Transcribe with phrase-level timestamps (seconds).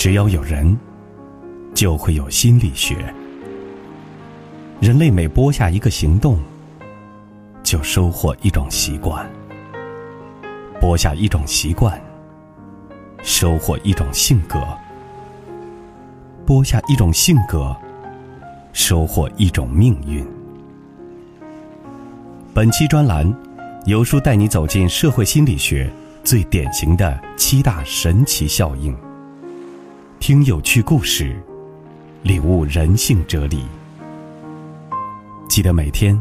[0.00, 0.74] 只要有人，
[1.74, 2.96] 就会有心理学。
[4.80, 6.38] 人类每播下一个行动，
[7.62, 9.22] 就收获一种习惯；
[10.80, 12.00] 播下一种习惯，
[13.22, 14.58] 收获一种性格；
[16.46, 17.76] 播下一种性格，
[18.72, 20.26] 收获一种命运。
[22.54, 23.30] 本期专栏，
[23.84, 25.92] 由书带你走进社会心理学
[26.24, 28.96] 最典型的七大神奇效应。
[30.20, 31.34] 听有趣故事，
[32.22, 33.66] 领悟人性哲理。
[35.48, 36.16] 记得每天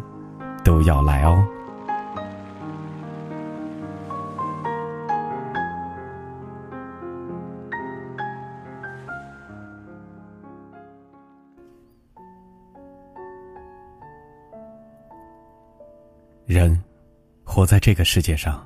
[0.64, 1.46] 都要来哦。
[16.46, 16.82] 人
[17.44, 18.66] 活在这个世界上，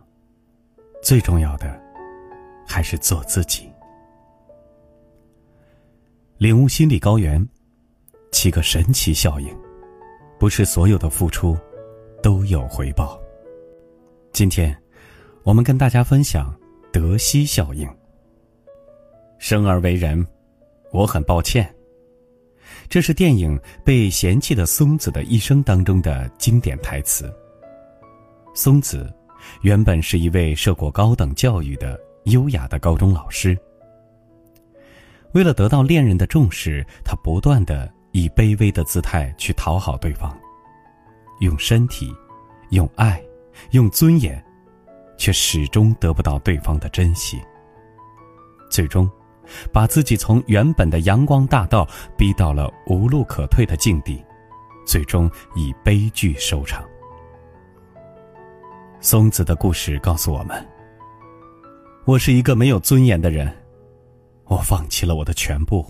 [1.01, 1.81] 最重要的
[2.67, 3.72] 还是做自己。
[6.43, 7.41] 领悟心理高原，
[8.33, 9.47] 七个神奇效应。
[10.37, 11.57] 不是所有的付出
[12.21, 13.17] 都有回报。
[14.33, 14.77] 今天，
[15.43, 16.53] 我们跟大家分享
[16.91, 17.89] 德西效应。
[19.39, 20.27] 生而为人，
[20.91, 21.73] 我很抱歉。
[22.89, 27.33] 这是电影《被嫌弃的松子的一生》当中的经典台词。
[28.53, 29.09] 松子
[29.61, 33.57] 原本是一位受过高等教育的优雅的高中老师。
[35.33, 37.91] 为了得到恋人的重视，他不断的。
[38.15, 40.31] 以卑微的姿态去讨好对方，
[41.39, 42.15] 用身体，
[42.69, 43.19] 用爱，
[43.71, 44.39] 用尊严，
[45.17, 47.41] 却始终得不到对方的珍惜。
[48.69, 49.09] 最终，
[49.71, 54.23] 把自己从原本的阳光大道逼到了无路可退的境地，
[54.85, 56.87] 最终以悲剧收场。
[59.01, 60.63] 松子的故事告诉我们：
[62.05, 63.51] 我是一个没有尊严的人，
[64.45, 65.85] 我放弃了我的全部。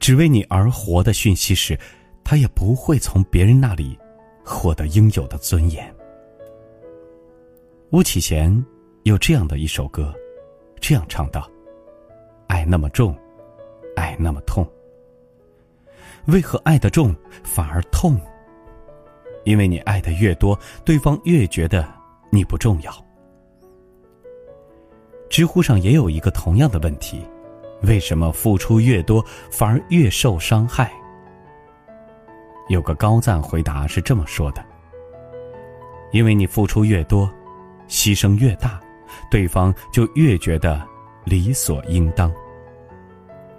[0.00, 1.78] 只为你而活的讯息时，
[2.24, 3.98] 他也不会从别人那里
[4.42, 5.94] 获得应有的尊严。
[7.90, 8.64] 巫启贤
[9.02, 10.14] 有这样的一首歌，
[10.80, 11.46] 这样唱道
[12.48, 13.14] ：“爱那么重，
[13.94, 14.66] 爱那么痛。
[16.26, 17.14] 为何爱的重
[17.44, 18.18] 反而痛？
[19.44, 21.86] 因为你爱的越多，对方越觉得
[22.30, 22.92] 你不重要。”
[25.28, 27.22] 知乎上也有一个同样的问题。
[27.86, 30.90] 为什么付出越多，反而越受伤害？
[32.68, 34.64] 有个高赞回答是这么说的
[36.10, 37.32] ：“因为你付出越多，
[37.88, 38.80] 牺牲越大，
[39.30, 40.82] 对方就越觉得
[41.24, 42.32] 理所应当。”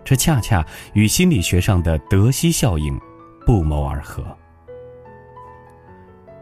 [0.04, 3.00] 这恰恰与心理学上的德西效应
[3.46, 4.24] 不谋而合。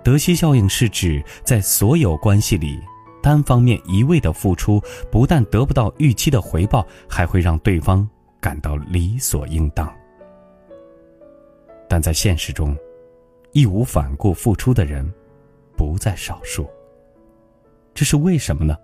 [0.03, 2.79] 德西效应是指在所有关系里。
[3.25, 4.79] 单方面一味的付出，
[5.11, 8.07] 不但得不到预期的回报，还会让对方
[8.39, 9.91] 感到理所应当。
[11.89, 12.77] 但在现实中，
[13.51, 15.11] 义无反顾付出的人
[15.75, 16.69] 不在少数。
[17.95, 18.77] 这是为什么呢？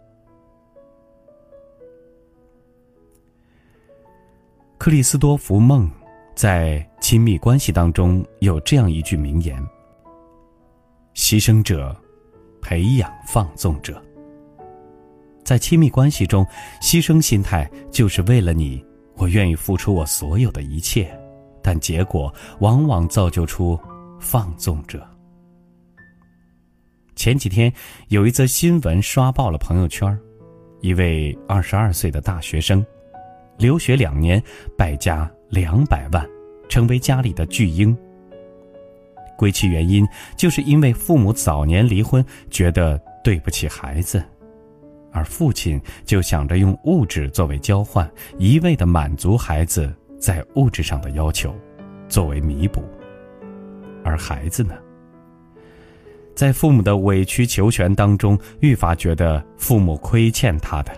[4.79, 5.87] 克里斯多福·梦
[6.33, 9.63] 在亲密关系当中有这样一句名言
[11.13, 11.95] ：“牺牲者，
[12.59, 14.01] 培养放纵者。”
[15.51, 16.47] 在亲密关系中，
[16.81, 18.81] 牺牲心态就是为了你，
[19.17, 21.13] 我愿意付出我所有的一切，
[21.61, 23.77] 但结果往往造就出
[24.17, 25.05] 放纵者。
[27.17, 27.69] 前几天
[28.07, 30.17] 有一则新闻刷爆了朋友圈，
[30.79, 32.81] 一位二十二岁的大学生，
[33.57, 34.41] 留学两年，
[34.77, 36.25] 败家两百万，
[36.69, 37.93] 成为家里的巨婴。
[39.37, 40.07] 归其原因，
[40.37, 44.23] 就是因为父母早年离婚，觉得对不起孩子。
[45.11, 51.53] 而父亲就想着用物质作为交换，一味的满足孩子在物质上的要求，
[52.07, 52.83] 作为弥补。
[54.03, 54.73] 而孩子呢，
[56.35, 60.91] 在父母的委曲求全当中，愈发觉得父母亏欠他的，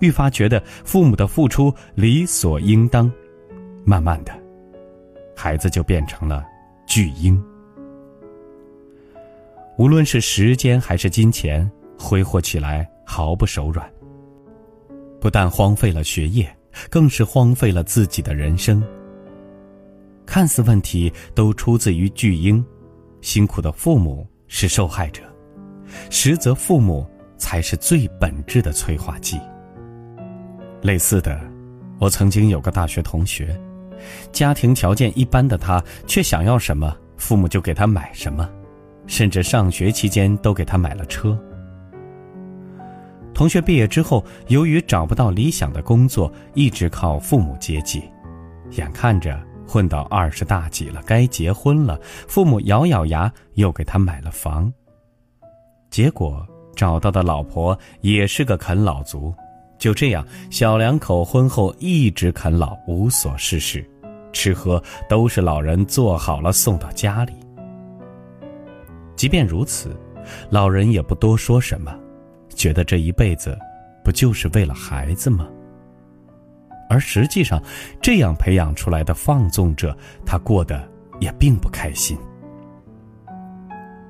[0.00, 3.10] 愈发觉得父母的付出理所应当。
[3.84, 4.32] 慢慢的，
[5.36, 6.42] 孩子就变成了
[6.86, 7.40] 巨婴。
[9.76, 12.88] 无论是时间还是金钱，挥霍起来。
[13.04, 13.88] 毫不手软，
[15.20, 16.48] 不但荒废了学业，
[16.90, 18.82] 更是荒废了自己的人生。
[20.26, 22.64] 看似问题都出自于巨婴，
[23.20, 25.22] 辛苦的父母是受害者，
[26.10, 27.06] 实则父母
[27.36, 29.38] 才是最本质的催化剂。
[30.80, 31.40] 类似的，
[31.98, 33.58] 我曾经有个大学同学，
[34.32, 38.48] 家庭条件一般的他，却想要什么，父母就给他买什么，
[39.06, 41.38] 甚至上学期间都给他买了车。
[43.34, 48.02] 同学毕业之后，由于找不到理想的工作，一直靠父母接济，
[48.70, 51.98] 眼看着混到二十大几了，该结婚了，
[52.28, 54.72] 父母咬咬牙又给他买了房。
[55.90, 56.46] 结果
[56.76, 59.34] 找到的老婆也是个啃老族，
[59.78, 63.84] 就这样，小两口婚后一直啃老，无所事事，
[64.32, 67.32] 吃喝都是老人做好了送到家里。
[69.16, 69.96] 即便如此，
[70.50, 71.96] 老人也不多说什么，
[72.54, 73.58] 觉得这一辈子
[74.02, 75.48] 不就是为了孩子吗？
[76.88, 77.62] 而实际上，
[78.00, 80.86] 这样培养出来的放纵者，他过得
[81.18, 82.16] 也并不开心。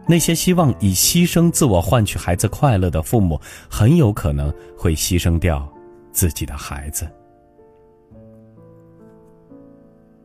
[0.07, 5.67] 那些希望以牺牲自我换取孩子快乐的父母，很有可能会牺牲掉
[6.13, 7.09] 自己的孩子。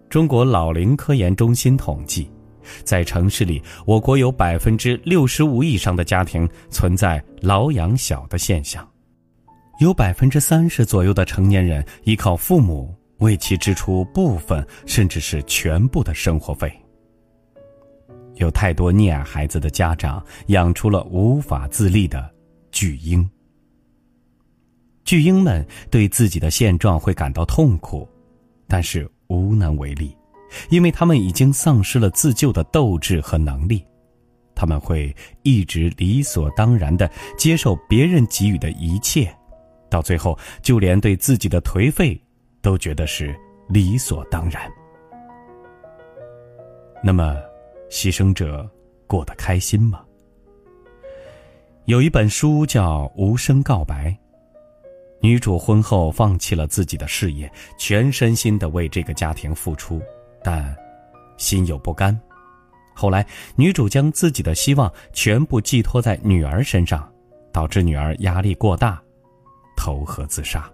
[0.09, 2.29] 中国老龄科研中心统计，
[2.83, 8.87] 在城市里，我国有百分之六十五以上的家庭存在老养小的现象，
[9.79, 16.71] 有百分之三十左右的成年人依靠父母为其支出部分甚至是全部的生活费。
[18.35, 22.33] 有太多溺爱孩子的家长，养出了无法自立的
[22.71, 23.29] 巨婴。
[25.03, 28.07] 巨婴们对自己的现状会感到痛苦，
[28.67, 30.15] 但是无能为力，
[30.69, 33.85] 因为他们已经丧失了自救的斗志和能力。
[34.55, 39.33] 他们会一直理所当然的接受别人给予的一切，
[39.89, 42.21] 到最后，就连对自己的颓废
[42.61, 43.33] 都觉得是
[43.67, 44.71] 理所当然。
[47.03, 47.37] 那么。
[47.91, 48.69] 牺牲者
[49.07, 50.05] 过得开心吗？
[51.85, 54.11] 有一本书叫《无声告白》，
[55.21, 59.99] 女主婚后放弃了自己的事业，全身心的为这个家庭付出，
[60.43, 60.75] 但
[61.37, 62.19] 心有不甘。
[62.93, 63.25] 后来，
[63.55, 67.09] 女主将自己的希望全部寄托在女儿身上，
[67.51, 69.01] 导致女儿压力过大，
[69.75, 70.69] 投河自杀。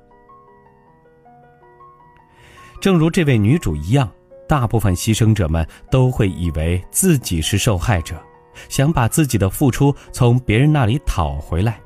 [2.81, 4.09] 正如这位女主一样。
[4.47, 8.15] 大部分牺牲者们都会以为自己是受害者，
[8.69, 11.81] 想把自己的付出从别人那里讨回来。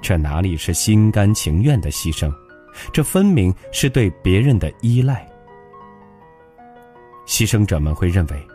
[0.00, 2.32] 这哪里是心甘情愿的牺牲？
[2.92, 5.28] 这分明是对别人的依赖。
[7.26, 8.46] 牺牲者们会认为，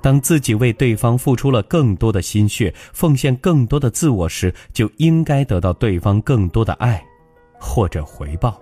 [0.00, 7.02] 当自己为对方付出了更多的心血，奉献更多的自我时，就应该得到对方更多的爱，
[7.58, 8.60] 或者回报。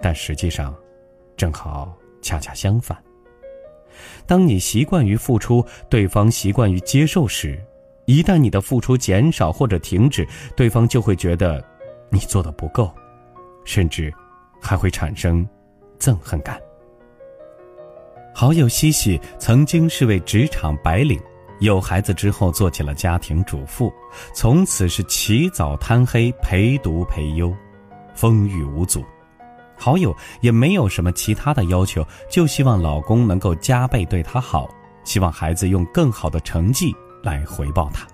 [0.00, 0.74] 但实际上，
[1.36, 1.92] 正好。
[2.24, 2.96] 恰恰相反，
[4.26, 7.62] 当你习惯于付出，对方习惯于接受时，
[8.06, 10.26] 一旦你的付出减少或者停止，
[10.56, 11.62] 对方就会觉得
[12.08, 12.90] 你做的不够，
[13.66, 14.10] 甚至
[14.58, 15.46] 还会产生
[15.98, 16.58] 憎恨感。
[18.36, 21.20] 好友西西曾经是位职场白领，
[21.60, 23.94] 有孩子之后做起了家庭主妇，
[24.34, 27.54] 从此是起早贪黑，陪读陪优，
[28.12, 29.04] 风雨无阻。
[29.76, 34.68] 好友也没有什么其他的要求，就希望老公能够加倍对她好，
[35.04, 36.92] 希望孩子用更好的成绩
[37.22, 38.04] 来回报她。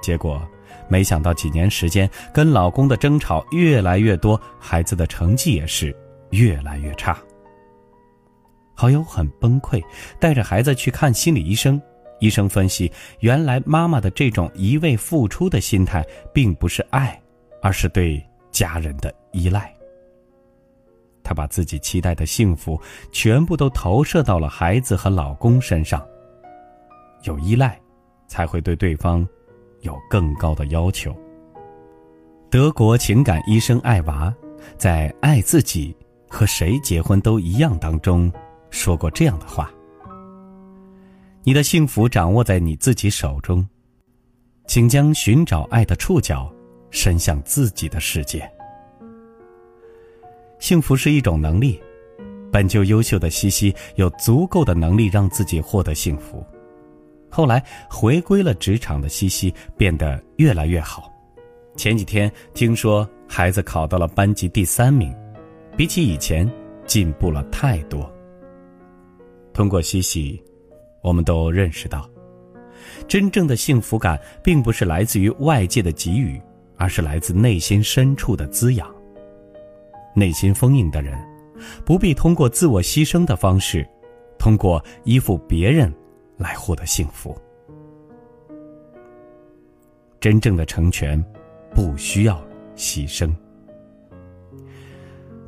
[0.00, 0.40] 结果，
[0.88, 5.94] 没想到几年时间，跟老公的争吵越来越多，孩子的成绩也是
[6.30, 7.18] 越来越差。
[8.74, 9.82] 好友很崩溃，
[10.18, 11.80] 带着孩子去看心理医生。
[12.20, 17.20] 医生分析，原来妈妈的这种一味付出的心态，并不是爱，
[17.60, 19.74] 而是对家人的依赖。
[21.24, 26.06] 她把自己期待的幸福全部都投射到了孩子和老公身上。
[27.24, 27.80] 有依赖，
[28.28, 29.26] 才会对对方
[29.80, 31.16] 有更高的要求。
[32.50, 34.32] 德国情感医生艾娃
[34.76, 35.96] 在《爱自己
[36.28, 38.32] 和谁结婚都一样》当中
[38.72, 39.72] 说过这样的话
[41.44, 43.64] ：“你的幸福掌握在你自己手中，
[44.66, 46.52] 请将寻找爱的触角
[46.90, 48.50] 伸向自己的世界。”
[50.58, 51.80] 幸福是一种能力，
[52.50, 56.44] 本就优秀的西西有足够的能力让自己获得幸福。
[57.28, 61.12] 后来回归了职场的西西变得越来越好。
[61.76, 65.14] 前几天听说孩子考到了班级第三名，
[65.76, 66.50] 比起以前
[66.86, 68.10] 进步了太多。
[69.52, 70.42] 通过嬉戏，
[71.02, 72.08] 我们都认识到，
[73.06, 76.40] 真正的幸福感并不是来自于外界的给予，
[76.76, 78.92] 而是来自内心深处的滋养。
[80.14, 81.18] 内心丰盈的人，
[81.84, 83.86] 不必通过自我牺牲的方式，
[84.38, 85.92] 通过依附别人
[86.36, 87.36] 来获得幸福。
[90.20, 91.22] 真正的成全，
[91.74, 92.42] 不需要
[92.76, 93.30] 牺牲。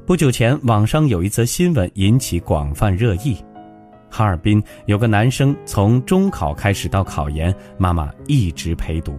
[0.06, 3.36] 不久前，网上有一则新闻引起广泛热议：
[4.16, 9.18] 哈尔滨有个男生从中考开始到考研，妈妈一直陪读。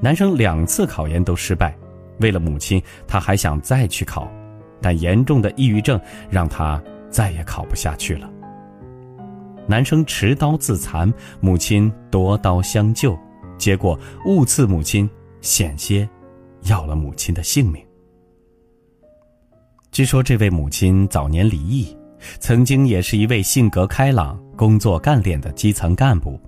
[0.00, 1.76] 男生两次考研都失败，
[2.18, 4.26] 为了母亲，他还想再去考，
[4.80, 8.30] 但严重的抑郁症让他再也考不下去了。
[9.66, 13.14] 男生持刀自残，母亲夺刀相救，
[13.58, 15.06] 结果误刺母亲，
[15.42, 16.08] 险些
[16.62, 17.84] 要了母亲的性命。
[19.90, 21.94] 据说这位母亲早年离异，
[22.38, 26.40] 曾经也是一位性格开朗、工作干练的基层干部。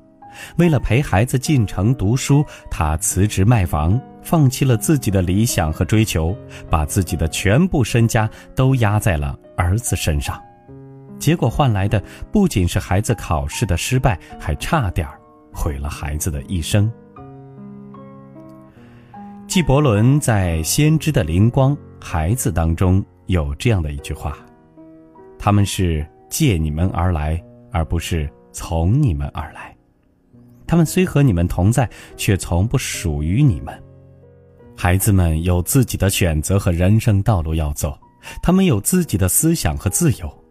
[0.56, 6.36] 为了陪孩子进城读书，他辞职卖房，放弃了自己的理想和追求，
[6.68, 10.42] 把自己的全部身家都压在了儿子身上。
[11.20, 12.02] 结果换来的
[12.32, 15.06] 不仅是孩子考试的失败，还差点
[15.52, 16.90] 毁了孩子的一生。
[19.46, 24.36] 纪伯伦在《先知的灵光：孩子》当中有这样的一句话
[25.44, 27.38] ：“他们是借你们而来，
[27.70, 29.76] 而不是从你们而来。
[30.66, 31.86] 他们虽和你们同在，
[32.16, 33.78] 却从不属于你们。
[34.74, 37.94] 孩子们有自己的选择和人生道路要走，
[38.42, 40.44] 他们有自己的思想和自由。”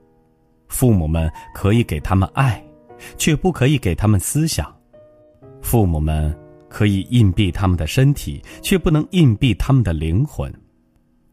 [0.70, 2.64] 父母们可以给他们爱，
[3.18, 4.64] 却不可以给他们思想；
[5.60, 6.32] 父母们
[6.70, 10.54] 可以硬币他们的身体，却不能硬币他们的灵魂。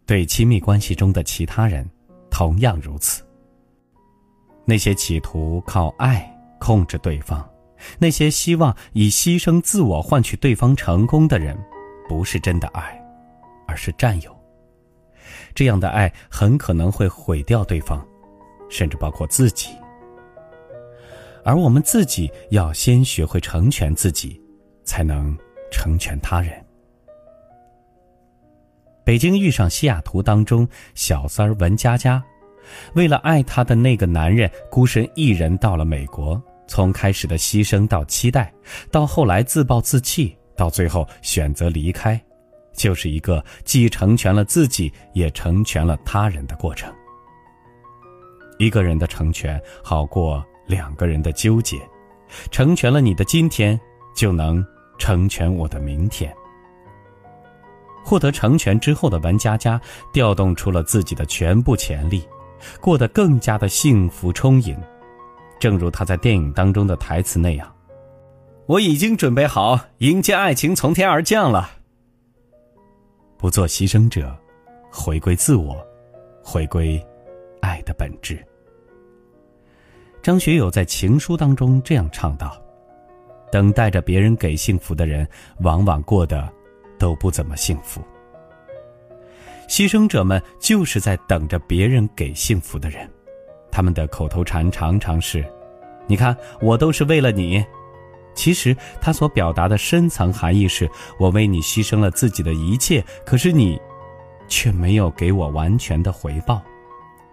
[0.06, 1.86] 对亲密关系中的其他人，
[2.30, 3.22] 同样如此。
[4.70, 6.24] 那些企图靠爱
[6.60, 7.44] 控制对方，
[7.98, 11.58] 那些希望以牺牲自我换取对方成功的人，
[12.08, 12.96] 不是真的爱，
[13.66, 14.30] 而是占有。
[15.56, 18.00] 这样的爱很可能会毁掉对方。
[18.68, 19.70] 甚至包括自己，
[21.44, 24.40] 而我们自己要先学会成全自己，
[24.84, 25.36] 才能
[25.72, 26.64] 成全他人。
[29.02, 32.22] 北京遇上西雅图当中，小三儿文佳佳，
[32.94, 36.40] 为了爱她的那个男人，孤身一人到了美国。
[36.66, 38.52] 从开始的牺牲到期待，
[38.92, 42.20] 到后来自暴自弃，到最后选择离开，
[42.72, 46.88] 就是一个既成全了自己，也成全了他人的过程。
[48.58, 51.76] 一个人的成全好过两个人的纠结，
[52.52, 53.76] 成全了你的今天，
[54.14, 54.64] 就能
[54.96, 56.32] 成全我的明天。
[58.04, 59.80] 获得成全之后的文佳佳，
[60.12, 62.22] 调动出了自己的全部潜力，
[62.80, 64.76] 过得更加的幸福充盈。
[65.58, 67.70] 正如他在电影当中的台词那样
[68.66, 71.70] ：“我已经准备好迎接爱情从天而降了。”
[73.36, 74.34] 不做牺牲者，
[74.90, 75.76] 回归自我，
[76.42, 77.02] 回归
[77.60, 78.42] 爱的本质。
[80.22, 82.62] 张学友在情书当中这样唱道
[83.50, 85.26] ：“等待着别人给幸福的人，
[85.60, 86.46] 往往过得
[86.98, 88.02] 都不怎么幸福。
[89.70, 93.08] 牺牲者们就是在等着别人给幸福的人，
[93.70, 95.44] 他们的口头禅常常是
[96.08, 97.64] ：‘你看，我都是为了你。’
[98.34, 103.80] 其实他所表达的深层含义是：我为你牺牲了自己的一切，可是你，
[104.48, 106.60] 却没有给我完全的回报。”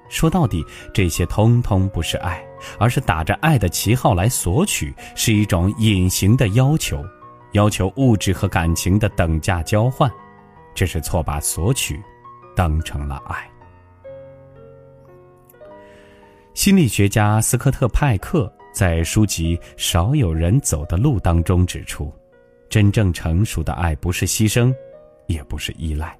[0.07, 0.63] 说到底，
[0.93, 2.39] 这些通通不是爱，
[2.77, 7.03] 而是打着爱的旗号来索取，是一种隐形的要求，
[7.53, 10.09] 要求物质和感情的等价交换，
[10.75, 11.99] 这是错把索取
[12.57, 13.47] 当成了爱。
[16.55, 22.11] 心理学家斯科特·派克在书籍《少有人走的路》当中指出，
[22.67, 24.73] 真正成熟的爱不是牺牲，
[25.27, 26.17] 也不是依赖。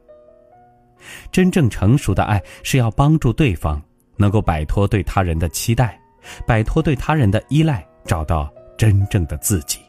[1.32, 3.82] 真正成熟的爱是要帮助对方
[4.15, 6.00] 能够摆脱对他人的期待，
[6.46, 9.79] 摆脱对他人的依赖，找到真正的自己。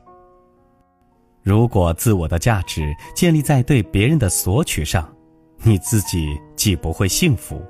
[1.42, 5.14] 如果自我的价值建立在对别人的索取上，
[5.62, 7.62] 你自己既不会幸福，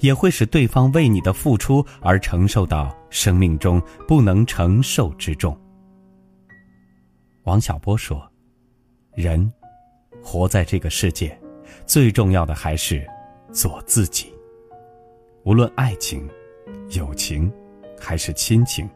[0.00, 5.58] 也会使对方为你的付出而承受到生命中不能承受之重。
[7.44, 8.30] 王小波说
[9.14, 9.50] ：“人
[10.22, 11.38] 活在这个世界。”
[11.86, 13.06] 最重要的还是
[13.52, 14.32] 做自己。
[15.44, 16.28] 无论爱情、
[16.90, 17.50] 友情，
[17.98, 18.88] 还是亲情，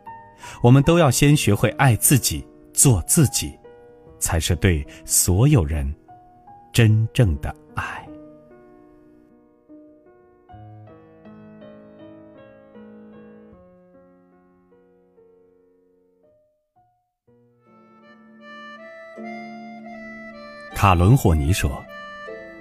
[0.62, 3.58] 我们都要先学会爱自己，做自己，
[4.18, 5.90] 才是对所有人
[6.72, 8.06] 真正的爱。
[20.82, 21.80] 卡伦霍尼说。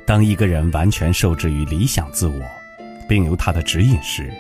[0.06, 2.40] 当一个人完全受制于理想自我，
[3.10, 4.32] 并由他的指引时，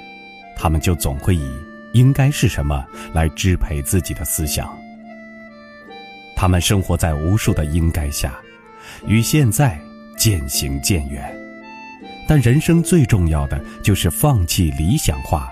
[0.55, 1.51] 他们就总会以
[1.91, 4.71] “应该是什么”来支配自己的思想。
[6.35, 8.35] 他们生活在无数的“应该”下，
[9.07, 9.79] 与现在
[10.15, 11.35] 渐行渐远。
[12.27, 15.51] 但人生最重要的就是放弃理想化，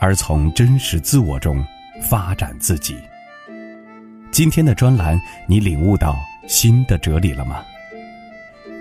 [0.00, 1.62] 而从真实自我中
[2.00, 2.96] 发展自己。
[4.30, 6.16] 今天的专栏，你领悟到
[6.48, 7.64] 新的哲理了吗？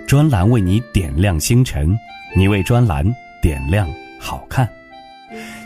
[0.08, 1.96] 专栏为你点亮星辰，
[2.36, 3.06] 你为专栏
[3.42, 3.88] 点亮
[4.20, 4.68] 好看。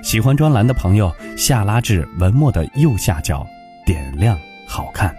[0.01, 3.47] 喜欢专栏的朋友，下拉至文末的右下角，
[3.85, 4.35] 点亮
[4.67, 5.15] 好看。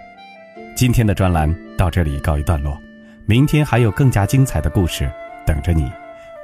[0.75, 2.77] 今天的专栏到这里告一段落，
[3.25, 5.09] 明天还有更加精彩的故事
[5.45, 5.89] 等着你。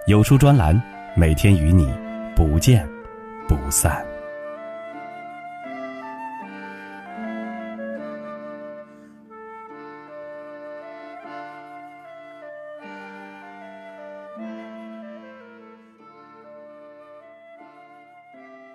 [0.08, 0.82] 有书专栏，
[1.16, 1.94] 每天与你
[2.34, 2.88] 不见
[3.46, 4.09] 不散。